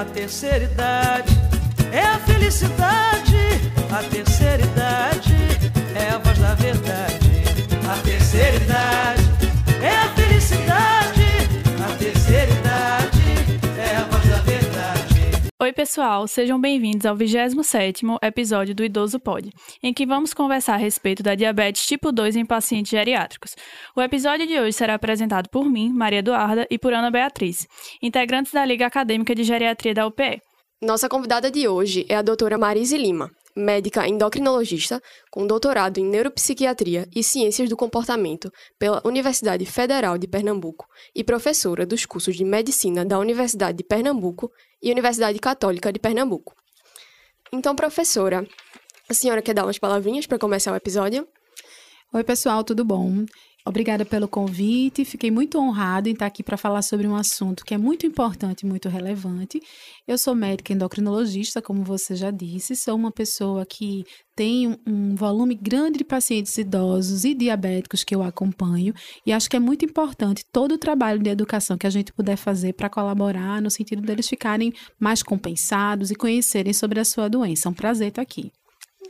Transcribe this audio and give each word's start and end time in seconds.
a 0.00 0.04
terceira 0.06 0.64
idade. 0.64 1.38
É 1.92 2.02
a 2.02 2.18
felicidade, 2.20 3.36
a 3.90 4.02
terceira 4.02 4.62
idade. 4.62 5.36
É 5.94 6.14
a 6.14 6.18
voz 6.18 6.38
da 6.38 6.54
verdade. 6.54 7.30
A 7.86 8.02
terceira 8.02 8.56
idade 8.56 9.19
Oi, 15.62 15.74
pessoal, 15.74 16.26
sejam 16.26 16.58
bem-vindos 16.58 17.04
ao 17.04 17.14
27º 17.14 18.16
episódio 18.22 18.74
do 18.74 18.82
Idoso 18.82 19.20
Pod, 19.20 19.52
em 19.82 19.92
que 19.92 20.06
vamos 20.06 20.32
conversar 20.32 20.72
a 20.72 20.78
respeito 20.78 21.22
da 21.22 21.34
diabetes 21.34 21.84
tipo 21.84 22.10
2 22.10 22.36
em 22.36 22.46
pacientes 22.46 22.90
geriátricos. 22.90 23.54
O 23.94 24.00
episódio 24.00 24.46
de 24.46 24.58
hoje 24.58 24.72
será 24.72 24.94
apresentado 24.94 25.50
por 25.50 25.66
mim, 25.66 25.92
Maria 25.92 26.20
Eduarda, 26.20 26.66
e 26.70 26.78
por 26.78 26.94
Ana 26.94 27.10
Beatriz, 27.10 27.68
integrantes 28.00 28.54
da 28.54 28.64
Liga 28.64 28.86
Acadêmica 28.86 29.34
de 29.34 29.44
Geriatria 29.44 29.92
da 29.92 30.06
UPE. 30.06 30.40
Nossa 30.80 31.10
convidada 31.10 31.50
de 31.50 31.68
hoje 31.68 32.06
é 32.08 32.16
a 32.16 32.22
doutora 32.22 32.56
Marise 32.56 32.96
Lima, 32.96 33.30
médica 33.60 34.08
endocrinologista 34.08 35.00
com 35.30 35.46
doutorado 35.46 35.98
em 35.98 36.04
neuropsiquiatria 36.04 37.06
e 37.14 37.22
ciências 37.22 37.68
do 37.68 37.76
comportamento 37.76 38.52
pela 38.78 39.00
Universidade 39.04 39.64
Federal 39.66 40.18
de 40.18 40.26
Pernambuco 40.26 40.88
e 41.14 41.22
professora 41.22 41.86
dos 41.86 42.04
cursos 42.06 42.34
de 42.34 42.44
medicina 42.44 43.04
da 43.04 43.18
Universidade 43.18 43.78
de 43.78 43.84
Pernambuco 43.84 44.50
e 44.82 44.90
Universidade 44.90 45.38
Católica 45.38 45.92
de 45.92 45.98
Pernambuco. 45.98 46.54
Então, 47.52 47.76
professora, 47.76 48.46
a 49.08 49.14
senhora 49.14 49.42
quer 49.42 49.54
dar 49.54 49.64
umas 49.64 49.78
palavrinhas 49.78 50.26
para 50.26 50.38
começar 50.38 50.72
o 50.72 50.76
episódio? 50.76 51.26
Oi, 52.12 52.24
pessoal, 52.24 52.64
tudo 52.64 52.84
bom? 52.84 53.24
Obrigada 53.64 54.04
pelo 54.04 54.26
convite. 54.26 55.04
Fiquei 55.04 55.30
muito 55.30 55.56
honrado 55.60 56.08
em 56.08 56.12
estar 56.12 56.26
aqui 56.26 56.42
para 56.42 56.56
falar 56.56 56.82
sobre 56.82 57.06
um 57.06 57.14
assunto 57.14 57.64
que 57.64 57.72
é 57.72 57.78
muito 57.78 58.04
importante 58.04 58.62
e 58.62 58.66
muito 58.66 58.88
relevante. 58.88 59.62
Eu 60.08 60.18
sou 60.18 60.34
médica 60.34 60.72
endocrinologista, 60.72 61.62
como 61.62 61.84
você 61.84 62.16
já 62.16 62.32
disse, 62.32 62.74
sou 62.74 62.96
uma 62.96 63.12
pessoa 63.12 63.64
que 63.64 64.04
tem 64.34 64.76
um 64.84 65.14
volume 65.14 65.54
grande 65.54 65.98
de 65.98 66.04
pacientes 66.04 66.58
idosos 66.58 67.24
e 67.24 67.32
diabéticos 67.32 68.02
que 68.02 68.12
eu 68.12 68.24
acompanho 68.24 68.92
e 69.24 69.32
acho 69.32 69.48
que 69.48 69.56
é 69.56 69.60
muito 69.60 69.84
importante 69.84 70.44
todo 70.52 70.72
o 70.72 70.78
trabalho 70.78 71.22
de 71.22 71.30
educação 71.30 71.78
que 71.78 71.86
a 71.86 71.90
gente 71.90 72.12
puder 72.12 72.36
fazer 72.36 72.72
para 72.72 72.90
colaborar 72.90 73.62
no 73.62 73.70
sentido 73.70 74.02
deles 74.02 74.28
ficarem 74.28 74.72
mais 74.98 75.22
compensados 75.22 76.10
e 76.10 76.16
conhecerem 76.16 76.72
sobre 76.72 76.98
a 76.98 77.04
sua 77.04 77.28
doença. 77.28 77.68
É 77.68 77.70
um 77.70 77.74
prazer 77.74 78.08
estar 78.08 78.22
aqui. 78.22 78.50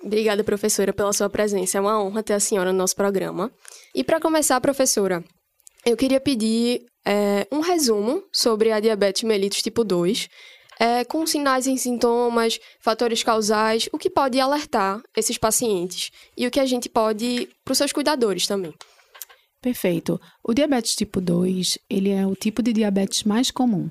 Obrigada, 0.02 0.42
professora, 0.42 0.92
pela 0.92 1.12
sua 1.12 1.28
presença. 1.28 1.78
É 1.78 1.80
uma 1.80 2.02
honra 2.02 2.22
ter 2.22 2.32
a 2.32 2.40
senhora 2.40 2.72
no 2.72 2.78
nosso 2.78 2.96
programa. 2.96 3.52
E 3.94 4.02
para 4.02 4.20
começar, 4.20 4.60
professora, 4.60 5.22
eu 5.84 5.96
queria 5.96 6.20
pedir 6.20 6.86
é, 7.06 7.46
um 7.52 7.60
resumo 7.60 8.22
sobre 8.32 8.72
a 8.72 8.80
diabetes 8.80 9.22
mellitus 9.22 9.62
tipo 9.62 9.84
2, 9.84 10.28
é, 10.78 11.04
com 11.04 11.26
sinais 11.26 11.66
e 11.66 11.76
sintomas, 11.76 12.58
fatores 12.80 13.22
causais, 13.22 13.88
o 13.92 13.98
que 13.98 14.08
pode 14.08 14.40
alertar 14.40 15.02
esses 15.14 15.36
pacientes 15.36 16.10
e 16.36 16.46
o 16.46 16.50
que 16.50 16.60
a 16.60 16.66
gente 16.66 16.88
pode 16.88 17.48
para 17.62 17.72
os 17.72 17.78
seus 17.78 17.92
cuidadores 17.92 18.46
também. 18.46 18.72
Perfeito. 19.60 20.18
O 20.42 20.54
diabetes 20.54 20.96
tipo 20.96 21.20
2, 21.20 21.78
ele 21.90 22.10
é 22.10 22.26
o 22.26 22.34
tipo 22.34 22.62
de 22.62 22.72
diabetes 22.72 23.24
mais 23.24 23.50
comum 23.50 23.90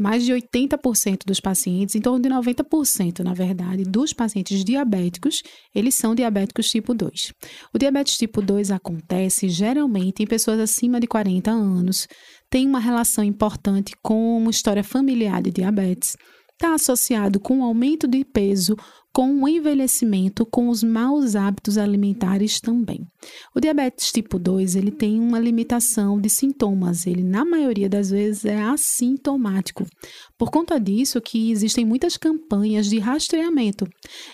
mais 0.00 0.24
de 0.24 0.32
80% 0.32 1.26
dos 1.26 1.40
pacientes, 1.40 1.94
em 1.94 2.00
torno 2.00 2.18
de 2.18 2.30
90%, 2.30 3.18
na 3.18 3.34
verdade, 3.34 3.84
dos 3.84 4.14
pacientes 4.14 4.64
diabéticos, 4.64 5.42
eles 5.74 5.94
são 5.94 6.14
diabéticos 6.14 6.70
tipo 6.70 6.94
2. 6.94 7.34
O 7.74 7.78
diabetes 7.78 8.16
tipo 8.16 8.40
2 8.40 8.70
acontece 8.70 9.50
geralmente 9.50 10.22
em 10.22 10.26
pessoas 10.26 10.58
acima 10.58 10.98
de 10.98 11.06
40 11.06 11.50
anos, 11.50 12.08
tem 12.48 12.66
uma 12.66 12.80
relação 12.80 13.22
importante 13.22 13.92
com 14.02 14.38
uma 14.38 14.50
história 14.50 14.82
familiar 14.82 15.42
de 15.42 15.50
diabetes, 15.50 16.16
está 16.54 16.74
associado 16.74 17.38
com 17.38 17.60
o 17.60 17.62
aumento 17.62 18.08
de 18.08 18.24
peso 18.24 18.76
com 19.12 19.42
o 19.42 19.48
envelhecimento, 19.48 20.46
com 20.46 20.68
os 20.68 20.82
maus 20.82 21.34
hábitos 21.34 21.76
alimentares 21.76 22.60
também. 22.60 23.06
O 23.54 23.60
diabetes 23.60 24.12
tipo 24.12 24.38
2, 24.38 24.76
ele 24.76 24.90
tem 24.90 25.18
uma 25.18 25.38
limitação 25.38 26.20
de 26.20 26.30
sintomas, 26.30 27.06
ele 27.06 27.22
na 27.22 27.44
maioria 27.44 27.88
das 27.88 28.10
vezes 28.10 28.44
é 28.44 28.60
assintomático. 28.60 29.84
Por 30.38 30.50
conta 30.50 30.78
disso 30.78 31.20
que 31.20 31.50
existem 31.50 31.84
muitas 31.84 32.16
campanhas 32.16 32.86
de 32.86 32.98
rastreamento, 32.98 33.86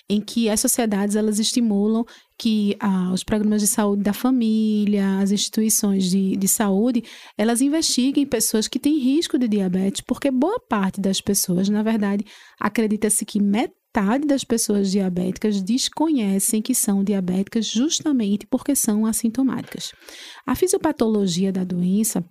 em 0.08 0.20
que 0.20 0.48
as 0.48 0.60
sociedades 0.60 1.16
elas 1.16 1.38
estimulam 1.38 2.04
que 2.38 2.76
ah, 2.80 3.10
os 3.12 3.24
programas 3.24 3.62
de 3.62 3.66
saúde 3.66 4.02
da 4.02 4.12
família, 4.12 5.18
as 5.18 5.30
instituições 5.30 6.10
de, 6.10 6.36
de 6.36 6.48
saúde, 6.48 7.02
elas 7.36 7.60
investiguem 7.60 8.26
pessoas 8.26 8.68
que 8.68 8.78
têm 8.78 8.98
risco 8.98 9.38
de 9.38 9.48
diabetes, 9.48 10.02
porque 10.06 10.30
boa 10.30 10.60
parte 10.60 11.00
das 11.00 11.20
pessoas, 11.20 11.68
na 11.68 11.82
verdade, 11.82 12.24
acredita-se 12.60 13.24
que 13.24 13.40
metade 13.40 14.26
das 14.26 14.44
pessoas 14.44 14.90
diabéticas 14.90 15.62
desconhecem 15.62 16.60
que 16.60 16.74
são 16.74 17.02
diabéticas 17.02 17.66
justamente 17.66 18.46
porque 18.46 18.76
são 18.76 19.06
assintomáticas. 19.06 19.92
A 20.46 20.54
fisiopatologia 20.54 21.50
da 21.50 21.64
doença 21.64 22.22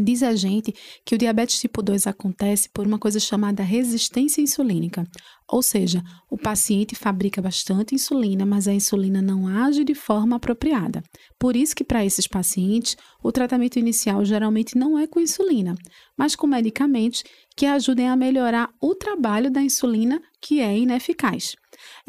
Diz 0.00 0.22
a 0.22 0.34
gente 0.36 0.72
que 1.04 1.14
o 1.14 1.18
diabetes 1.18 1.58
tipo 1.58 1.82
2 1.82 2.06
acontece 2.06 2.68
por 2.68 2.86
uma 2.86 2.98
coisa 2.98 3.18
chamada 3.18 3.62
resistência 3.62 4.40
insulínica, 4.40 5.04
ou 5.50 5.62
seja, 5.62 6.02
o 6.30 6.38
paciente 6.38 6.94
fabrica 6.94 7.42
bastante 7.42 7.94
insulina, 7.94 8.46
mas 8.46 8.68
a 8.68 8.72
insulina 8.72 9.20
não 9.20 9.48
age 9.48 9.82
de 9.82 9.94
forma 9.94 10.36
apropriada. 10.36 11.02
Por 11.38 11.56
isso 11.56 11.74
que 11.74 11.82
para 11.82 12.04
esses 12.04 12.26
pacientes, 12.26 12.96
o 13.22 13.32
tratamento 13.32 13.78
inicial 13.78 14.24
geralmente 14.24 14.76
não 14.78 14.98
é 14.98 15.06
com 15.06 15.18
insulina, 15.18 15.74
mas 16.16 16.36
com 16.36 16.46
medicamentos 16.46 17.24
que 17.56 17.66
ajudem 17.66 18.08
a 18.08 18.16
melhorar 18.16 18.70
o 18.80 18.94
trabalho 18.94 19.50
da 19.50 19.62
insulina 19.62 20.22
que 20.40 20.60
é 20.60 20.78
ineficaz. 20.78 21.56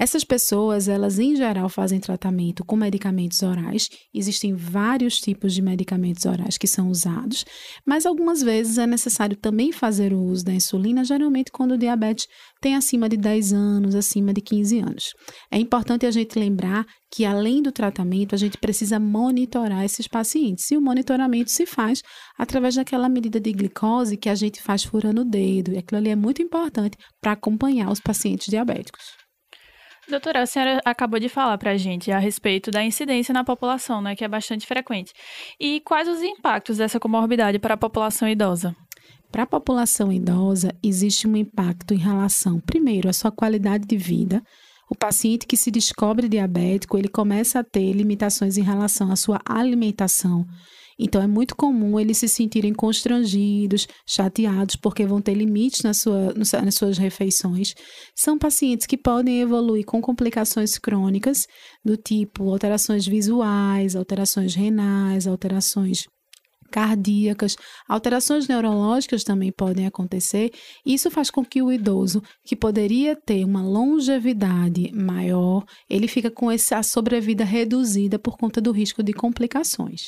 Essas 0.02 0.24
pessoas, 0.24 0.88
elas 0.88 1.20
em 1.20 1.36
geral 1.36 1.68
fazem 1.68 2.00
tratamento 2.00 2.64
com 2.64 2.78
medicamentos 2.78 3.44
orais. 3.44 3.90
Existem 4.14 4.56
vários 4.56 5.20
tipos 5.20 5.54
de 5.54 5.62
medicamentos 5.62 6.26
orais 6.26 6.58
que 6.58 6.68
são 6.68 6.90
usados, 6.90 7.44
mas 7.86 8.06
algumas 8.06 8.42
vezes 8.42 8.78
é 8.78 8.88
necessário 8.88 9.36
também 9.36 9.74
fazer 9.74 10.14
o 10.14 10.24
uso 10.24 10.46
da 10.46 10.54
insulina, 10.54 11.04
geralmente 11.04 11.52
quando 11.52 11.74
o 11.74 11.78
diabetes 11.78 12.28
tem 12.62 12.78
acima 12.78 13.10
de 13.10 13.18
10 13.18 13.52
anos, 13.52 13.94
acima 13.94 14.32
de 14.32 14.40
15 14.40 14.80
anos. 14.80 15.14
É 15.52 15.60
importante 15.60 16.06
a 16.06 16.12
gente 16.12 16.40
lembrar 16.40 16.86
que 17.12 17.26
além 17.26 17.62
do 17.62 17.70
tratamento, 17.70 18.34
a 18.34 18.38
gente 18.38 18.58
precisa 18.58 19.02
monitorar 19.02 19.84
esses 19.84 20.08
pacientes. 20.08 20.72
E 20.72 20.78
o 20.78 20.81
monitoramento 20.81 21.52
se 21.52 21.66
faz 21.66 22.02
através 22.38 22.76
daquela 22.76 23.10
medida 23.10 23.38
de 23.38 23.52
glicose 23.52 24.16
que 24.16 24.30
a 24.30 24.36
gente 24.36 24.62
faz 24.62 24.81
furando 24.81 25.22
o 25.22 25.26
dedo. 25.26 25.74
E 25.74 25.78
aquilo 25.78 26.00
ali 26.00 26.10
é 26.10 26.16
muito 26.16 26.42
importante 26.42 26.98
para 27.20 27.34
acompanhar 27.34 27.92
os 27.92 28.00
pacientes 28.00 28.48
diabéticos. 28.48 29.19
Doutora, 30.09 30.42
a 30.42 30.46
senhora 30.47 30.81
acabou 30.84 31.20
de 31.20 31.30
falar 31.30 31.56
para 31.59 31.72
a 31.72 31.78
gente 31.78 32.12
a 32.12 32.18
respeito 32.18 32.72
da 32.72 32.84
incidência 32.84 33.31
na 33.31 33.44
população, 33.44 34.02
né, 34.02 34.16
que 34.16 34.24
é 34.24 34.28
bastante 34.28 34.66
frequente. 34.66 35.14
E 35.59 35.81
quais 35.81 36.08
os 36.08 36.24
impactos 36.24 36.78
dessa 36.78 37.00
comorbidade 37.00 37.59
para 37.59 37.75
a 37.75 37.78
população 37.78 38.28
idosa? 38.28 38.75
Para 39.31 39.44
a 39.44 39.48
população 39.48 40.12
idosa, 40.12 40.74
existe 40.81 41.28
um 41.28 41.36
impacto 41.36 41.94
em 41.94 41.98
relação, 41.98 42.59
primeiro, 42.59 43.08
à 43.08 43.14
sua 43.14 43.31
qualidade 43.31 43.86
de 43.86 43.96
vida. 43.96 44.42
O 44.90 44.96
paciente 44.96 45.46
que 45.46 45.56
se 45.56 45.69
descobre 45.69 46.28
diabético, 46.28 46.98
ele 46.98 47.08
começa 47.08 47.59
a 47.59 47.64
ter 47.64 47.94
limitações 47.94 48.58
em 48.58 48.64
relação 48.64 49.12
à 49.12 49.16
sua 49.16 49.40
alimentação, 49.46 50.44
então, 51.00 51.22
é 51.22 51.28
muito 51.28 51.56
comum 51.56 51.98
eles 51.98 52.18
se 52.18 52.28
sentirem 52.28 52.74
constrangidos, 52.74 53.88
chateados, 54.06 54.76
porque 54.76 55.06
vão 55.06 55.22
ter 55.22 55.34
limites 55.34 55.82
na 55.82 55.94
sua, 55.94 56.34
nas 56.34 56.76
suas 56.76 56.98
refeições. 56.98 57.74
São 58.14 58.38
pacientes 58.38 58.86
que 58.86 58.98
podem 58.98 59.40
evoluir 59.40 59.86
com 59.86 60.02
complicações 60.02 60.78
crônicas, 60.78 61.46
do 61.86 61.96
tipo 61.96 62.50
alterações 62.52 63.08
visuais, 63.08 63.96
alterações 63.96 64.54
renais, 64.56 65.26
alterações 65.26 66.04
cardíacas, 66.70 67.56
alterações 67.88 68.48
neurológicas 68.48 69.24
também 69.24 69.52
podem 69.52 69.88
acontecer. 69.88 70.52
Isso 70.86 71.10
faz 71.10 71.31
com 71.31 71.44
que 71.44 71.62
o 71.62 71.72
idoso, 71.72 72.22
que 72.46 72.56
poderia 72.56 73.16
ter 73.16 73.44
uma 73.44 73.63
longevidade 73.63 74.92
maior, 74.94 75.63
ele 75.90 76.07
fica 76.07 76.30
com 76.30 76.52
essa 76.52 76.84
sobrevida 76.84 77.44
reduzida 77.44 78.19
por 78.19 78.38
conta 78.38 78.62
do 78.62 78.72
risco 78.72 79.02
de 79.02 79.13
complicações. 79.13 80.02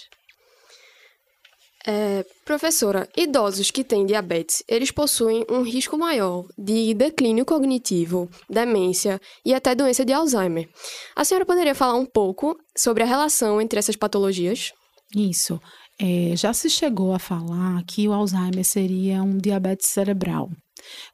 É, 1.85 2.23
professora, 2.45 3.09
idosos 3.17 3.71
que 3.71 3.83
têm 3.83 4.05
diabetes, 4.05 4.63
eles 4.67 4.91
possuem 4.91 5.43
um 5.49 5.63
risco 5.63 5.97
maior 5.97 6.45
de 6.57 6.93
declínio 6.93 7.43
cognitivo, 7.43 8.29
demência 8.49 9.19
e 9.43 9.53
até 9.53 9.73
doença 9.73 10.05
de 10.05 10.13
Alzheimer. 10.13 10.69
A 11.15 11.25
senhora 11.25 11.45
poderia 11.45 11.73
falar 11.73 11.95
um 11.95 12.05
pouco 12.05 12.55
sobre 12.77 13.01
a 13.01 13.05
relação 13.05 13.59
entre 13.59 13.79
essas 13.79 13.95
patologias? 13.95 14.71
Isso. 15.15 15.59
É, 15.99 16.35
já 16.35 16.53
se 16.53 16.69
chegou 16.69 17.13
a 17.13 17.19
falar 17.19 17.83
que 17.87 18.07
o 18.07 18.13
Alzheimer 18.13 18.63
seria 18.63 19.23
um 19.23 19.37
diabetes 19.37 19.89
cerebral, 19.89 20.49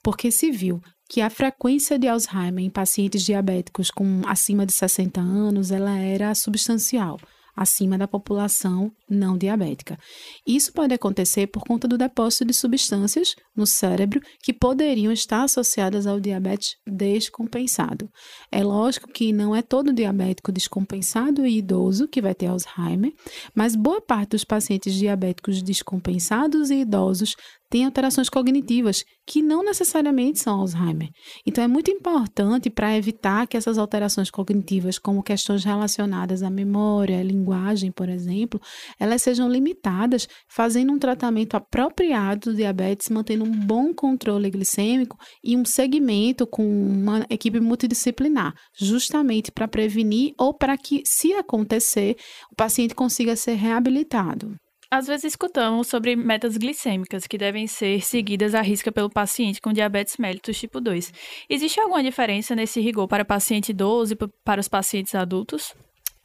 porque 0.03 0.31
se 0.31 0.51
viu 0.51 0.81
que 1.09 1.21
a 1.21 1.29
frequência 1.29 1.97
de 1.97 2.07
Alzheimer 2.07 2.63
em 2.63 2.69
pacientes 2.69 3.23
diabéticos 3.23 3.89
com 3.89 4.21
acima 4.25 4.65
de 4.65 4.73
60 4.73 5.21
anos 5.21 5.71
ela 5.71 5.97
era 5.97 6.35
substancial 6.35 7.17
acima 7.57 7.97
da 7.97 8.07
população 8.07 8.91
não 9.09 9.35
diabética. 9.35 9.97
Isso 10.45 10.71
pode 10.71 10.93
acontecer 10.93 11.47
por 11.47 11.63
conta 11.63 11.87
do 11.87 11.97
depósito 11.97 12.45
de 12.45 12.53
substâncias 12.53 13.35
no 13.55 13.65
cérebro 13.65 14.21
que 14.43 14.53
poderiam 14.53 15.11
estar 15.11 15.43
associadas 15.43 16.05
ao 16.05 16.19
diabetes 16.19 16.75
descompensado. 16.85 18.07
É 18.51 18.63
lógico 18.63 19.11
que 19.11 19.33
não 19.33 19.55
é 19.55 19.63
todo 19.63 19.91
diabético 19.91 20.51
descompensado 20.51 21.45
e 21.47 21.57
idoso 21.57 22.07
que 22.07 22.21
vai 22.21 22.35
ter 22.35 22.45
Alzheimer, 22.45 23.11
mas 23.55 23.75
boa 23.75 23.99
parte 23.99 24.31
dos 24.31 24.43
pacientes 24.43 24.93
diabéticos 24.93 25.63
descompensados 25.63 26.69
e 26.69 26.81
idosos 26.81 27.35
tem 27.69 27.85
alterações 27.85 28.29
cognitivas 28.29 29.03
que 29.25 29.41
não 29.41 29.63
necessariamente 29.63 30.39
são 30.39 30.61
Alzheimer. 30.61 31.09
Então, 31.45 31.63
é 31.63 31.67
muito 31.67 31.91
importante 31.91 32.69
para 32.69 32.95
evitar 32.95 33.45
que 33.45 33.57
essas 33.57 33.77
alterações 33.77 34.31
cognitivas, 34.31 34.97
como 34.97 35.21
questões 35.21 35.65
relacionadas 35.65 36.43
à 36.43 36.49
memória, 36.49 37.19
à 37.19 37.23
linguagem, 37.23 37.91
por 37.91 38.07
exemplo, 38.07 38.59
elas 38.99 39.21
sejam 39.21 39.49
limitadas, 39.49 40.27
fazendo 40.49 40.93
um 40.93 40.99
tratamento 40.99 41.55
apropriado 41.55 42.51
do 42.51 42.55
diabetes, 42.55 43.09
mantendo 43.09 43.43
um 43.43 43.51
bom 43.51 43.93
controle 43.93 44.49
glicêmico 44.49 45.17
e 45.43 45.57
um 45.57 45.65
segmento 45.65 46.47
com 46.47 46.65
uma 46.65 47.25
equipe 47.29 47.59
multidisciplinar, 47.59 48.53
justamente 48.79 49.51
para 49.51 49.67
prevenir 49.67 50.33
ou 50.39 50.53
para 50.53 50.77
que, 50.77 51.01
se 51.05 51.33
acontecer, 51.33 52.15
o 52.51 52.55
paciente 52.55 52.95
consiga 52.95 53.35
ser 53.35 53.55
reabilitado. 53.55 54.55
Às 54.89 55.07
vezes 55.07 55.25
escutamos 55.25 55.87
sobre 55.87 56.15
metas 56.15 56.55
glicêmicas 56.55 57.27
que 57.27 57.37
devem 57.37 57.67
ser 57.67 58.01
seguidas 58.01 58.55
à 58.55 58.61
risca 58.61 58.89
pelo 58.89 59.09
paciente 59.09 59.59
com 59.59 59.73
diabetes 59.73 60.15
mellitus 60.17 60.57
tipo 60.57 60.79
2. 60.79 61.11
Existe 61.49 61.79
alguma 61.79 62.01
diferença 62.01 62.55
nesse 62.55 62.79
rigor 62.79 63.05
para 63.05 63.25
paciente 63.25 63.69
idoso 63.69 64.13
e 64.13 64.17
para 64.45 64.61
os 64.61 64.69
pacientes 64.69 65.13
adultos? 65.13 65.75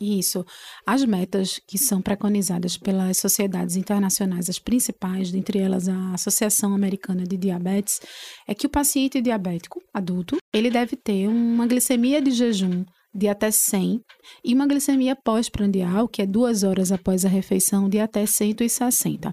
Isso. 0.00 0.44
As 0.86 1.04
metas 1.04 1.60
que 1.66 1.76
são 1.76 2.00
preconizadas 2.00 2.76
pelas 2.76 3.18
sociedades 3.18 3.76
internacionais, 3.76 4.48
as 4.48 4.58
principais, 4.58 5.30
dentre 5.30 5.58
elas 5.58 5.88
a 5.88 6.14
Associação 6.14 6.72
Americana 6.72 7.24
de 7.24 7.36
Diabetes, 7.36 8.00
é 8.46 8.54
que 8.54 8.66
o 8.66 8.70
paciente 8.70 9.20
diabético 9.20 9.82
adulto, 9.92 10.36
ele 10.52 10.70
deve 10.70 10.96
ter 10.96 11.28
uma 11.28 11.66
glicemia 11.66 12.20
de 12.20 12.30
jejum 12.30 12.84
de 13.14 13.28
até 13.28 13.50
100 13.50 14.00
e 14.44 14.54
uma 14.54 14.66
glicemia 14.66 15.14
pós-prandial, 15.14 16.08
que 16.08 16.22
é 16.22 16.26
duas 16.26 16.62
horas 16.62 16.90
após 16.90 17.24
a 17.24 17.28
refeição, 17.28 17.88
de 17.88 17.98
até 17.98 18.24
160. 18.24 19.32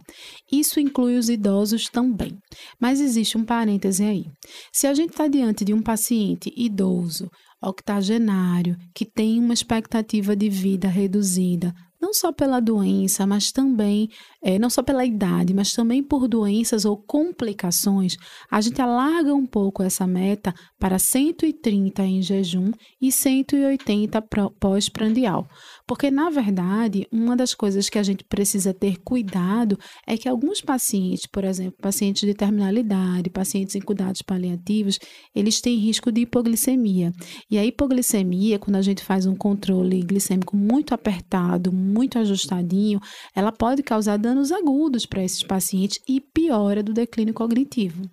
Isso 0.51 0.79
inclui 0.79 1.17
os 1.17 1.29
idosos 1.29 1.87
também. 1.89 2.37
Mas 2.79 2.99
existe 2.99 3.37
um 3.37 3.45
parêntese 3.45 4.03
aí. 4.03 4.25
Se 4.73 4.87
a 4.87 4.93
gente 4.93 5.11
está 5.11 5.27
diante 5.27 5.63
de 5.63 5.73
um 5.73 5.81
paciente 5.81 6.51
idoso, 6.55 7.29
octogenário, 7.61 8.77
que 8.95 9.05
tem 9.05 9.39
uma 9.39 9.53
expectativa 9.53 10.35
de 10.35 10.49
vida 10.49 10.87
reduzida, 10.87 11.73
não 12.01 12.13
só 12.13 12.31
pela 12.31 12.59
doença, 12.59 13.27
mas 13.27 13.51
também, 13.51 14.09
é, 14.41 14.57
não 14.57 14.69
só 14.69 14.81
pela 14.81 15.05
idade, 15.05 15.53
mas 15.53 15.73
também 15.73 16.01
por 16.01 16.27
doenças 16.27 16.85
ou 16.85 16.97
complicações, 16.97 18.15
a 18.49 18.61
gente 18.61 18.81
alarga 18.81 19.33
um 19.33 19.45
pouco 19.45 19.83
essa 19.83 20.07
meta 20.07 20.53
para 20.79 20.97
130 20.97 22.03
em 22.03 22.21
jejum 22.21 22.71
e 23.01 23.11
180 23.11 24.21
pós-prandial. 24.59 25.47
Porque, 25.89 26.11
na 26.11 26.29
verdade, 26.29 27.07
uma 27.11 27.35
das 27.35 27.55
coisas 27.55 27.89
que 27.89 27.97
a 27.97 28.03
gente 28.03 28.23
precisa 28.23 28.71
ter 28.71 28.97
cuidado 28.99 29.75
é 30.05 30.15
que 30.15 30.29
alguns 30.29 30.61
pacientes, 30.61 31.25
por 31.25 31.43
exemplo, 31.43 31.73
pacientes 31.81 32.27
de 32.27 32.35
terminalidade, 32.35 33.31
pacientes 33.31 33.73
em 33.73 33.81
cuidados 33.81 34.21
paliativos, 34.21 34.99
eles 35.33 35.59
têm 35.59 35.79
risco 35.79 36.11
de 36.11 36.21
hipoglicemia. 36.21 37.11
E 37.49 37.57
a 37.57 37.65
hipoglicemia, 37.65 38.59
quando 38.59 38.75
a 38.75 38.83
gente 38.83 39.03
faz 39.03 39.25
um 39.25 39.35
controle 39.35 39.99
glicêmico 40.03 40.55
muito 40.55 40.93
apertado, 40.93 41.73
muito 41.73 42.19
ajustadinho, 42.19 42.99
ela 43.35 43.51
pode 43.51 43.81
causar 43.81 44.17
danos 44.17 44.51
agudos 44.51 45.07
para 45.07 45.23
esses 45.23 45.41
pacientes 45.41 45.99
e 46.07 46.21
piora 46.21 46.83
do 46.83 46.93
declínio 46.93 47.33
cognitivo. 47.33 48.03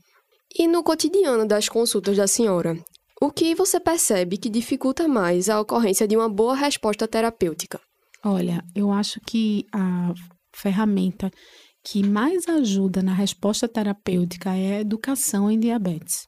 E 0.58 0.66
no 0.66 0.82
cotidiano 0.82 1.46
das 1.46 1.68
consultas 1.68 2.16
da 2.16 2.26
senhora, 2.26 2.82
o 3.20 3.30
que 3.30 3.54
você 3.54 3.80
percebe 3.80 4.36
que 4.36 4.50
dificulta 4.50 5.08
mais 5.08 5.48
a 5.48 5.60
ocorrência 5.60 6.06
de 6.06 6.16
uma 6.16 6.28
boa 6.28 6.54
resposta 6.54 7.08
terapêutica? 7.08 7.80
Olha, 8.24 8.62
eu 8.74 8.92
acho 8.92 9.20
que 9.20 9.64
a 9.72 10.12
ferramenta 10.54 11.30
que 11.84 12.02
mais 12.02 12.48
ajuda 12.48 13.02
na 13.02 13.14
resposta 13.14 13.68
terapêutica 13.68 14.54
é 14.56 14.76
a 14.76 14.80
educação 14.80 15.50
em 15.50 15.58
diabetes. 15.58 16.26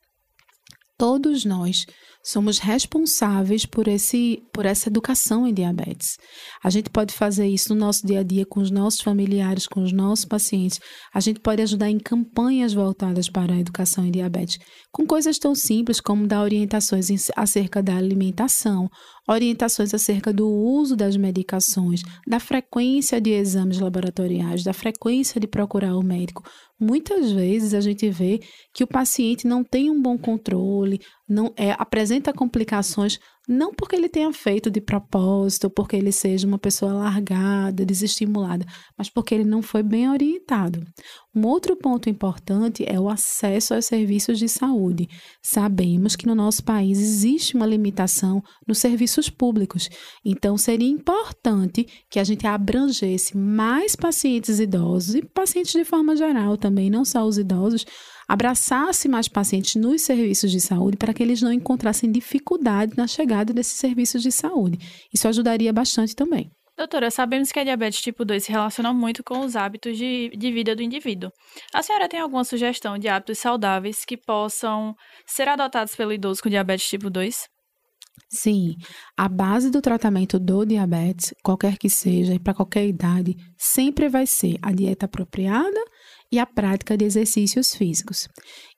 Todos 0.96 1.44
nós 1.44 1.84
somos 2.28 2.58
responsáveis 2.58 3.64
por, 3.64 3.88
esse, 3.88 4.42
por 4.52 4.66
essa 4.66 4.90
educação 4.90 5.46
em 5.46 5.54
diabetes. 5.54 6.18
A 6.62 6.68
gente 6.68 6.90
pode 6.90 7.14
fazer 7.14 7.46
isso 7.46 7.74
no 7.74 7.80
nosso 7.80 8.06
dia 8.06 8.20
a 8.20 8.22
dia 8.22 8.44
com 8.44 8.60
os 8.60 8.70
nossos 8.70 9.00
familiares, 9.00 9.66
com 9.66 9.82
os 9.82 9.92
nossos 9.92 10.26
pacientes. 10.26 10.78
A 11.14 11.20
gente 11.20 11.40
pode 11.40 11.62
ajudar 11.62 11.88
em 11.88 11.98
campanhas 11.98 12.74
voltadas 12.74 13.30
para 13.30 13.54
a 13.54 13.58
educação 13.58 14.04
em 14.04 14.10
diabetes, 14.10 14.58
com 14.92 15.06
coisas 15.06 15.38
tão 15.38 15.54
simples 15.54 16.00
como 16.00 16.26
dar 16.26 16.42
orientações 16.42 17.08
acerca 17.34 17.82
da 17.82 17.96
alimentação, 17.96 18.90
orientações 19.26 19.94
acerca 19.94 20.30
do 20.30 20.48
uso 20.48 20.94
das 20.94 21.16
medicações, 21.16 22.02
da 22.26 22.38
frequência 22.38 23.20
de 23.20 23.30
exames 23.30 23.78
laboratoriais, 23.78 24.62
da 24.62 24.74
frequência 24.74 25.40
de 25.40 25.46
procurar 25.46 25.96
o 25.96 26.02
médico. 26.02 26.42
Muitas 26.80 27.32
vezes 27.32 27.74
a 27.74 27.80
gente 27.80 28.08
vê 28.08 28.38
que 28.72 28.84
o 28.84 28.86
paciente 28.86 29.46
não 29.46 29.64
tem 29.64 29.90
um 29.90 30.00
bom 30.00 30.16
controle, 30.16 31.00
não 31.28 31.52
é, 31.56 31.72
apresenta 31.72 32.32
complicações 32.32 33.18
não 33.48 33.72
porque 33.72 33.96
ele 33.96 34.10
tenha 34.10 34.30
feito 34.30 34.70
de 34.70 34.78
propósito, 34.78 35.70
porque 35.70 35.96
ele 35.96 36.12
seja 36.12 36.46
uma 36.46 36.58
pessoa 36.58 36.92
largada, 36.92 37.84
desestimulada, 37.84 38.66
mas 38.96 39.08
porque 39.08 39.34
ele 39.34 39.44
não 39.44 39.62
foi 39.62 39.82
bem 39.82 40.10
orientado. 40.10 40.84
Um 41.34 41.46
outro 41.46 41.74
ponto 41.74 42.10
importante 42.10 42.84
é 42.86 43.00
o 43.00 43.08
acesso 43.08 43.72
aos 43.72 43.86
serviços 43.86 44.38
de 44.38 44.48
saúde. 44.50 45.08
Sabemos 45.42 46.14
que 46.14 46.26
no 46.26 46.34
nosso 46.34 46.62
país 46.62 46.98
existe 46.98 47.56
uma 47.56 47.64
limitação 47.64 48.42
nos 48.66 48.78
serviços 48.78 49.30
públicos, 49.30 49.88
então 50.22 50.58
seria 50.58 50.88
importante 50.88 51.86
que 52.10 52.18
a 52.18 52.24
gente 52.24 52.46
abrangesse 52.46 53.34
mais 53.34 53.96
pacientes 53.96 54.60
idosos 54.60 55.14
e 55.14 55.22
pacientes 55.22 55.72
de 55.72 55.86
forma 55.86 56.14
geral 56.14 56.58
também, 56.58 56.90
não 56.90 57.04
só 57.04 57.24
os 57.24 57.38
idosos 57.38 57.86
abraçasse 58.28 59.08
mais 59.08 59.26
pacientes 59.26 59.74
nos 59.76 60.02
serviços 60.02 60.50
de 60.50 60.60
saúde 60.60 60.98
para 60.98 61.14
que 61.14 61.22
eles 61.22 61.40
não 61.40 61.52
encontrassem 61.52 62.12
dificuldade 62.12 62.92
na 62.96 63.06
chegada 63.06 63.54
desses 63.54 63.78
serviços 63.78 64.22
de 64.22 64.30
saúde. 64.30 64.78
Isso 65.12 65.26
ajudaria 65.26 65.72
bastante 65.72 66.14
também. 66.14 66.50
Doutora, 66.76 67.10
sabemos 67.10 67.50
que 67.50 67.58
a 67.58 67.64
diabetes 67.64 68.00
tipo 68.00 68.24
2 68.24 68.44
se 68.44 68.52
relaciona 68.52 68.92
muito 68.92 69.24
com 69.24 69.40
os 69.40 69.56
hábitos 69.56 69.98
de, 69.98 70.30
de 70.36 70.52
vida 70.52 70.76
do 70.76 70.82
indivíduo. 70.82 71.32
A 71.74 71.82
senhora 71.82 72.08
tem 72.08 72.20
alguma 72.20 72.44
sugestão 72.44 72.96
de 72.96 73.08
hábitos 73.08 73.38
saudáveis 73.38 74.04
que 74.04 74.16
possam 74.16 74.94
ser 75.26 75.48
adotados 75.48 75.96
pelo 75.96 76.12
idoso 76.12 76.40
com 76.40 76.48
diabetes 76.48 76.88
tipo 76.88 77.10
2? 77.10 77.48
Sim, 78.30 78.76
a 79.16 79.28
base 79.28 79.70
do 79.70 79.80
tratamento 79.80 80.38
do 80.38 80.64
diabetes, 80.64 81.34
qualquer 81.42 81.76
que 81.78 81.88
seja 81.88 82.34
e 82.34 82.38
para 82.38 82.54
qualquer 82.54 82.86
idade, 82.86 83.34
sempre 83.56 84.08
vai 84.08 84.26
ser 84.26 84.56
a 84.62 84.70
dieta 84.70 85.06
apropriada 85.06 85.80
e 86.30 86.38
a 86.38 86.46
prática 86.46 86.96
de 86.96 87.04
exercícios 87.04 87.74
físicos. 87.74 88.28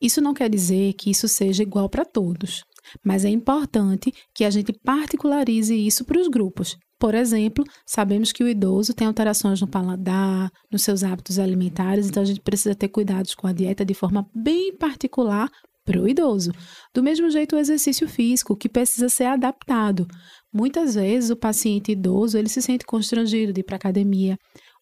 Isso 0.01 0.21
não 0.21 0.35
quer 0.35 0.49
dizer 0.49 0.95
que 0.95 1.11
isso 1.11 1.29
seja 1.29 1.63
igual 1.63 1.89
para 1.89 2.05
todos, 2.05 2.63
mas 3.05 3.25
é 3.25 3.29
importante 3.29 4.13
que 4.35 4.45
a 4.45 4.51
gente 4.51 4.73
particularize 4.85 5.75
isso 5.75 6.05
para 6.05 6.21
os 6.21 6.29
grupos. 6.29 6.77
Por 6.99 7.15
exemplo, 7.15 7.65
sabemos 7.87 8.31
que 8.31 8.45
o 8.45 8.49
idoso 8.49 8.93
tem 8.93 9.07
alterações 9.07 9.61
no 9.61 9.67
paladar, 9.67 10.51
nos 10.71 10.83
seus 10.83 11.03
hábitos 11.03 11.39
alimentares, 11.39 12.07
então 12.07 12.23
a 12.23 12.27
gente 12.27 12.43
precisa 12.43 12.75
ter 12.75 12.89
cuidados 12.89 13.35
com 13.35 13.47
a 13.47 13.53
dieta 13.53 13.85
de 13.85 13.95
forma 13.95 14.29
bem 14.35 14.77
particular 14.77 15.49
para 15.83 16.01
o 16.01 16.07
idoso. 16.07 16.53
Do 16.95 17.03
mesmo 17.03 17.31
jeito, 17.31 17.57
o 17.57 17.59
exercício 17.59 18.07
físico, 18.07 18.57
que 18.57 18.69
precisa 18.69 19.09
ser 19.09 19.25
adaptado. 19.25 20.07
Muitas 20.53 20.95
vezes 20.95 21.31
o 21.31 21.37
paciente 21.37 21.93
idoso 21.93 22.37
ele 22.37 22.49
se 22.49 22.61
sente 22.61 22.85
constrangido 22.85 23.53
de 23.53 23.61
ir 23.61 23.65
para 23.65 23.77
a 23.77 23.79
academia, 23.79 24.37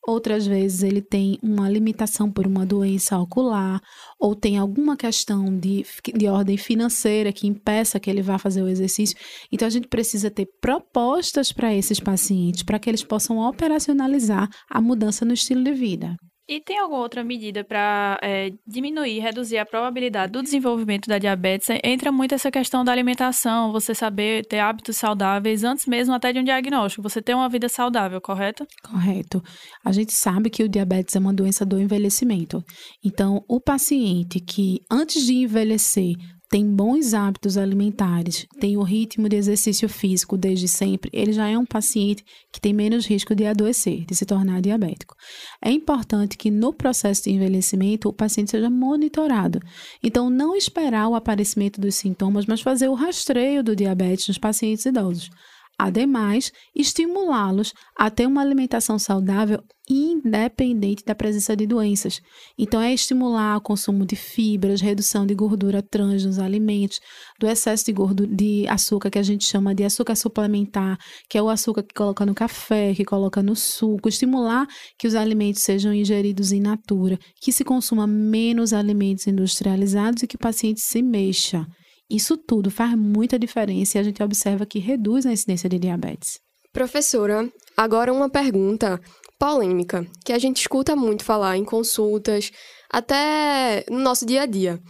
Outras 0.09 0.47
vezes 0.47 0.83
ele 0.83 1.03
tem 1.03 1.39
uma 1.43 1.69
limitação 1.69 2.33
por 2.33 2.47
uma 2.47 2.65
doença 2.65 3.19
ocular, 3.19 3.79
ou 4.19 4.35
tem 4.35 4.57
alguma 4.57 4.97
questão 4.97 5.55
de, 5.55 5.85
de 6.15 6.27
ordem 6.27 6.57
financeira 6.57 7.31
que 7.31 7.47
impeça 7.47 8.01
que 8.01 8.09
ele 8.09 8.23
vá 8.23 8.39
fazer 8.39 8.63
o 8.63 8.69
exercício. 8.69 9.19
Então 9.53 9.69
a 9.69 9.71
gente 9.71 9.87
precisa 9.87 10.31
ter 10.31 10.49
propostas 10.63 11.53
para 11.53 11.75
esses 11.75 12.01
pacientes, 12.01 12.63
para 12.63 12.79
que 12.79 12.89
eles 12.89 13.05
possam 13.05 13.37
operacionalizar 13.37 14.49
a 14.71 14.81
mudança 14.81 15.27
no 15.27 15.35
estilo 15.35 15.63
de 15.63 15.73
vida. 15.73 16.17
E 16.49 16.63
tem 16.63 16.79
alguma 16.79 17.03
outra 17.03 17.23
medida 17.23 17.63
para 17.63 18.19
é, 18.23 18.51
diminuir, 18.67 19.19
reduzir 19.19 19.59
a 19.59 19.67
probabilidade 19.67 20.33
do 20.33 20.43
desenvolvimento 20.43 21.07
da 21.07 21.19
diabetes? 21.19 21.69
Entra 21.85 22.11
muito 22.11 22.35
essa 22.35 22.51
questão 22.51 22.83
da 22.83 22.91
alimentação, 22.91 23.71
você 23.71 23.95
saber 23.95 24.47
ter 24.47 24.59
hábitos 24.59 24.97
saudáveis 24.97 25.63
antes 25.63 25.85
mesmo 25.85 26.15
até 26.15 26.33
de 26.33 26.39
um 26.39 26.45
diagnóstico, 26.45 27.03
você 27.03 27.21
ter 27.21 27.35
uma 27.35 27.51
vida 27.51 27.69
saudável, 27.69 28.19
correto? 28.19 28.67
Correto. 28.83 29.43
A 29.85 29.93
gente 29.93 30.15
sabe 30.15 30.49
que 30.49 30.63
o 30.63 30.69
diabetes 30.69 31.15
é 31.15 31.19
uma 31.19 31.35
doença 31.35 31.67
do 31.67 31.79
envelhecimento. 31.79 32.65
Então, 33.05 33.45
o 33.47 33.61
paciente 33.61 34.41
que 34.41 34.79
antes 34.91 35.27
de 35.27 35.35
envelhecer 35.35 36.15
tem 36.49 36.65
bons 36.65 37.13
hábitos 37.13 37.59
alimentares, 37.59 38.47
tem 38.59 38.77
o 38.77 38.83
ritmo 38.83 39.29
de 39.29 39.37
exercício 39.37 39.89
físico 39.89 40.37
desde 40.37 40.67
sempre, 40.67 41.11
ele 41.13 41.33
já 41.33 41.47
é 41.47 41.59
um 41.59 41.67
paciente 41.67 42.25
que 42.51 42.61
tem 42.61 42.73
menos 42.73 43.07
risco 43.07 43.35
de 43.35 43.45
adoecer, 43.45 44.07
de 44.07 44.15
se 44.15 44.25
tornar 44.25 44.63
diabético. 44.63 45.15
É 45.63 45.71
importante 45.71 46.39
que 46.39 46.51
no 46.51 46.73
processo 46.73 47.25
de 47.25 47.31
envelhecimento 47.31 48.09
o 48.09 48.13
paciente 48.13 48.51
seja 48.51 48.71
monitorado. 48.71 49.61
Então, 50.03 50.31
não 50.31 50.57
esperar 50.57 51.09
o 51.09 51.15
aparecimento 51.15 51.81
dos 51.81 51.97
sintomas, 51.97 52.47
mas 52.47 52.63
fazer 52.63 52.89
o 52.89 52.95
rastreio 52.95 53.63
do 53.63 53.77
diabetes 53.77 54.29
nos 54.29 54.39
pacientes 54.39 54.87
idosos. 54.87 55.31
Ademais, 55.79 56.51
estimulá-los 56.75 57.73
a 57.97 58.11
ter 58.11 58.27
uma 58.27 58.43
alimentação 58.43 58.99
saudável 58.99 59.63
independente 59.89 61.05
da 61.05 61.15
presença 61.15 61.57
de 61.57 61.67
doenças. 61.67 62.21
Então, 62.59 62.81
é 62.81 62.93
estimular 62.93 63.57
o 63.57 63.61
consumo 63.61 64.05
de 64.05 64.17
fibras, 64.17 64.81
redução 64.81 65.25
de 65.25 65.35
gordura 65.35 65.81
trans 65.81 66.25
nos 66.25 66.41
alimentos, 66.41 67.01
do 67.39 67.47
excesso 67.47 67.87
de, 67.87 67.93
gordura, 67.93 68.29
de 68.29 68.67
açúcar 68.69 69.09
que 69.09 69.21
a 69.21 69.23
gente 69.23 69.45
chama 69.45 69.73
de 69.73 69.85
açúcar 69.85 70.17
suplementar, 70.17 70.99
que 71.31 71.39
é 71.39 71.43
o 71.43 71.49
açúcar 71.49 71.85
que 71.85 71.95
coloca 71.95 72.27
no 72.27 72.35
café, 72.35 72.93
que 72.93 73.05
coloca 73.05 73.41
no 73.41 73.55
suco, 73.55 74.09
estimular 74.09 74.67
que 74.99 75.07
os 75.07 75.15
alimentos 75.15 75.63
sejam 75.63 75.95
ingeridos 75.95 76.51
in 76.51 76.61
natura, 76.61 77.19
que 77.41 77.53
se 77.53 77.65
consuma 77.65 78.07
menos 78.07 78.73
alimentos 78.73 79.29
industrializados 79.29 80.25
e 80.25 80.27
que 80.27 80.37
o 80.37 80.41
paciente 80.41 80.81
se 80.81 81.01
mexa. 81.03 81.67
Isso 82.11 82.37
tudo 82.37 82.71
faz 82.71 82.97
muita 82.97 83.39
diferença 83.39 83.99
e 83.99 84.01
a 84.01 84.03
gente 84.03 84.23
observa 84.23 84.65
que 84.65 84.79
reduz 84.79 85.27
a 85.27 85.33
incidência 85.33 85.69
de 85.69 85.79
diabetes. 85.79 86.39
Professora, 86.73 87.51
agora 87.77 88.13
uma 88.13 88.31
pergunta 88.31 89.01
polêmica, 89.39 90.07
que 90.25 90.33
a 90.33 90.39
gente 90.39 90.59
escuta 90.59 90.97
muito 90.97 91.25
falar 91.25 91.57
em 91.57 91.65
consultas, 91.65 92.51
até 92.91 93.85
no 93.91 93.99
nosso 93.99 94.25
dia 94.25 94.43
a 94.43 94.47
dia. 94.47 94.81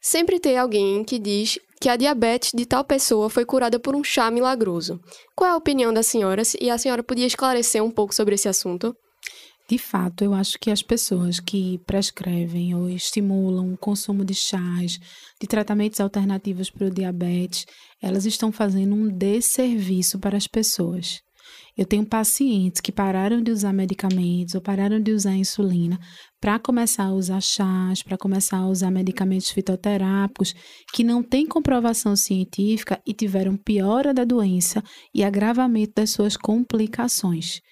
Sempre 0.00 0.40
tem 0.40 0.56
alguém 0.56 1.04
que 1.04 1.18
diz 1.18 1.58
que 1.80 1.88
a 1.88 1.96
diabetes 1.96 2.52
de 2.54 2.64
tal 2.64 2.84
pessoa 2.84 3.28
foi 3.28 3.44
curada 3.44 3.78
por 3.78 3.94
um 3.94 4.02
chá 4.02 4.30
milagroso. 4.30 5.00
Qual 5.36 5.48
é 5.48 5.52
a 5.52 5.56
opinião 5.56 5.92
da 5.92 6.02
senhora 6.02 6.42
e 6.60 6.70
a 6.70 6.78
senhora 6.78 7.02
podia 7.02 7.26
esclarecer 7.26 7.82
um 7.82 7.90
pouco 7.90 8.14
sobre 8.14 8.34
esse 8.34 8.48
assunto? 8.48 8.94
De 9.72 9.78
fato, 9.78 10.22
eu 10.22 10.34
acho 10.34 10.58
que 10.58 10.70
as 10.70 10.82
pessoas 10.82 11.40
que 11.40 11.80
prescrevem 11.86 12.74
ou 12.74 12.90
estimulam 12.90 13.72
o 13.72 13.78
consumo 13.78 14.22
de 14.22 14.34
chás, 14.34 14.98
de 15.40 15.46
tratamentos 15.46 15.98
alternativos 15.98 16.68
para 16.68 16.88
o 16.88 16.90
diabetes, 16.90 17.64
elas 17.98 18.26
estão 18.26 18.52
fazendo 18.52 18.94
um 18.94 19.08
desserviço 19.08 20.18
para 20.18 20.36
as 20.36 20.46
pessoas. 20.46 21.22
Eu 21.74 21.86
tenho 21.86 22.04
pacientes 22.04 22.82
que 22.82 22.92
pararam 22.92 23.42
de 23.42 23.50
usar 23.50 23.72
medicamentos 23.72 24.54
ou 24.54 24.60
pararam 24.60 25.00
de 25.00 25.10
usar 25.10 25.32
insulina 25.36 25.98
para 26.38 26.58
começar 26.58 27.04
a 27.04 27.14
usar 27.14 27.40
chás, 27.40 28.02
para 28.02 28.18
começar 28.18 28.58
a 28.58 28.68
usar 28.68 28.90
medicamentos 28.90 29.48
fitoterápicos 29.48 30.54
que 30.92 31.02
não 31.02 31.22
têm 31.22 31.46
comprovação 31.46 32.14
científica 32.14 33.00
e 33.06 33.14
tiveram 33.14 33.56
piora 33.56 34.12
da 34.12 34.24
doença 34.24 34.84
e 35.14 35.24
agravamento 35.24 35.94
das 35.96 36.10
suas 36.10 36.36
complicações. 36.36 37.62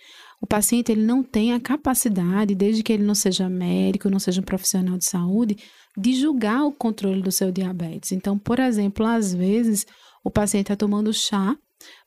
O 0.41 0.47
paciente 0.47 0.91
ele 0.91 1.03
não 1.03 1.23
tem 1.23 1.53
a 1.53 1.61
capacidade, 1.61 2.55
desde 2.55 2.83
que 2.83 2.93
ele 2.93 3.05
não 3.05 3.15
seja 3.15 3.49
médico, 3.49 4.09
não 4.09 4.19
seja 4.19 4.41
um 4.41 4.45
profissional 4.45 4.97
de 4.97 5.05
saúde, 5.05 5.57
de 5.97 6.15
julgar 6.15 6.65
o 6.65 6.73
controle 6.73 7.21
do 7.21 7.31
seu 7.31 7.53
diabetes. 7.53 8.13
Então, 8.13 8.39
por 8.39 8.59
exemplo, 8.59 9.05
às 9.05 9.35
vezes 9.35 9.85
o 10.25 10.31
paciente 10.31 10.65
está 10.65 10.77
tomando 10.77 11.13
chá, 11.13 11.57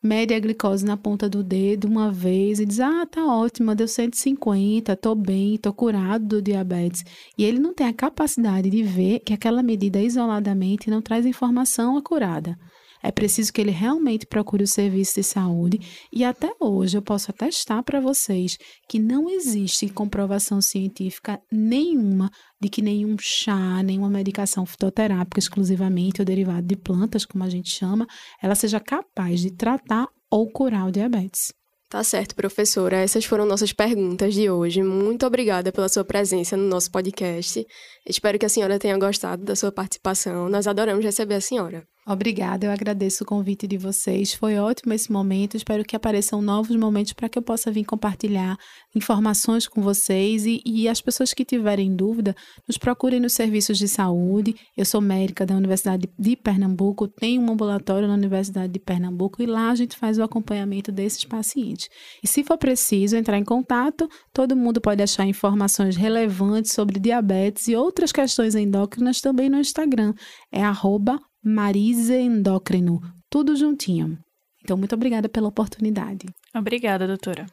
mede 0.01 0.33
a 0.33 0.39
glicose 0.39 0.85
na 0.85 0.97
ponta 0.97 1.29
do 1.29 1.43
dedo 1.43 1.87
uma 1.87 2.11
vez 2.11 2.59
e 2.59 2.65
diz: 2.65 2.79
Ah, 2.79 3.05
tá 3.05 3.25
ótima, 3.25 3.75
deu 3.75 3.87
150, 3.87 4.95
tô 4.95 5.13
bem, 5.13 5.57
tô 5.57 5.73
curado 5.73 6.25
do 6.25 6.41
diabetes. 6.41 7.03
E 7.37 7.43
ele 7.43 7.59
não 7.59 7.73
tem 7.73 7.87
a 7.87 7.93
capacidade 7.93 8.69
de 8.69 8.83
ver 8.83 9.19
que 9.19 9.33
aquela 9.33 9.61
medida 9.61 10.01
isoladamente 10.01 10.89
não 10.89 11.01
traz 11.01 11.25
informação 11.25 11.97
acurada. 11.97 12.57
É 13.03 13.11
preciso 13.11 13.51
que 13.51 13.59
ele 13.59 13.71
realmente 13.71 14.25
procure 14.25 14.63
o 14.63 14.67
serviço 14.67 15.15
de 15.15 15.23
saúde 15.23 15.79
e 16.11 16.23
até 16.23 16.53
hoje 16.57 16.97
eu 16.97 17.01
posso 17.01 17.29
atestar 17.29 17.83
para 17.83 17.99
vocês 17.99 18.57
que 18.87 18.97
não 18.97 19.29
existe 19.29 19.89
comprovação 19.89 20.61
científica 20.61 21.37
nenhuma 21.51 22.31
de 22.61 22.69
que 22.69 22.81
nenhum 22.81 23.17
chá, 23.19 23.83
nenhuma 23.83 24.09
medicação 24.09 24.65
fitoterápica 24.65 25.37
exclusivamente 25.37 26.21
ou 26.21 26.25
derivado 26.25 26.65
de 26.65 26.77
plantas, 26.77 27.25
como 27.25 27.43
a 27.43 27.49
gente 27.49 27.69
chama, 27.69 28.07
ela 28.41 28.55
seja 28.55 28.79
capaz 28.79 29.41
de 29.41 29.51
tratar 29.51 30.07
ou 30.31 30.49
curar 30.49 30.87
o 30.87 30.91
diabetes. 30.91 31.53
Tá 31.89 32.03
certo, 32.03 32.33
professora. 32.33 32.97
Essas 32.97 33.23
foram 33.23 33.45
nossas 33.45 33.71
perguntas 33.71 34.33
de 34.33 34.49
hoje. 34.49 34.81
Muito 34.81 35.27
obrigada 35.27 35.71
pela 35.71 35.87
sua 35.87 36.03
presença 36.03 36.57
no 36.57 36.67
nosso 36.67 36.89
podcast. 36.89 37.63
Espero 38.03 38.39
que 38.39 38.45
a 38.47 38.49
senhora 38.49 38.79
tenha 38.79 38.97
gostado 38.97 39.43
da 39.43 39.55
sua 39.55 39.71
participação. 39.71 40.49
Nós 40.49 40.65
adoramos 40.65 41.05
receber 41.05 41.35
a 41.35 41.41
senhora. 41.41 41.85
Obrigada, 42.05 42.65
eu 42.65 42.71
agradeço 42.71 43.23
o 43.23 43.27
convite 43.27 43.65
de 43.65 43.77
vocês. 43.77 44.33
Foi 44.33 44.57
ótimo 44.57 44.91
esse 44.93 45.09
momento. 45.09 45.55
Espero 45.55 45.85
que 45.85 45.95
apareçam 45.95 46.41
novos 46.41 46.75
momentos 46.75 47.13
para 47.13 47.29
que 47.29 47.37
eu 47.37 47.41
possa 47.41 47.71
vir 47.71 47.85
compartilhar 47.85 48.57
informações 48.93 49.69
com 49.69 49.81
vocês 49.81 50.45
e, 50.45 50.61
e, 50.65 50.89
as 50.89 50.99
pessoas 50.99 51.33
que 51.33 51.45
tiverem 51.45 51.95
dúvida, 51.95 52.35
nos 52.67 52.77
procurem 52.77 53.21
nos 53.21 53.31
serviços 53.31 53.77
de 53.77 53.87
saúde. 53.87 54.53
Eu 54.75 54.83
sou 54.83 54.99
médica 54.99 55.45
da 55.45 55.55
Universidade 55.55 56.09
de 56.19 56.35
Pernambuco, 56.35 57.07
tenho 57.07 57.41
um 57.41 57.49
ambulatório 57.49 58.05
na 58.05 58.15
Universidade 58.15 58.73
de 58.73 58.79
Pernambuco 58.79 59.41
e 59.41 59.45
lá 59.45 59.69
a 59.69 59.75
gente 59.75 59.95
faz 59.95 60.17
o 60.17 60.23
acompanhamento 60.23 60.91
desses 60.91 61.23
pacientes. 61.23 61.87
E 62.21 62.27
se 62.27 62.43
for 62.43 62.57
preciso 62.57 63.15
entrar 63.15 63.37
em 63.37 63.45
contato, 63.45 64.09
todo 64.33 64.57
mundo 64.57 64.81
pode 64.81 65.01
achar 65.01 65.25
informações 65.25 65.95
relevantes 65.95 66.73
sobre 66.73 66.99
diabetes 66.99 67.69
e 67.69 67.77
outras 67.77 68.11
questões 68.11 68.55
endócrinas 68.55 69.21
também 69.21 69.49
no 69.49 69.57
Instagram. 69.57 70.13
É 70.51 70.61
arroba 70.61 71.17
Marise 71.45 72.13
Endócrino, 72.13 73.01
tudo 73.29 73.53
juntinho. 73.53 74.17
Então, 74.63 74.77
muito 74.77 74.95
obrigada 74.95 75.27
pela 75.27 75.49
oportunidade. 75.49 76.25
Obrigada, 76.55 77.05
doutora. 77.05 77.45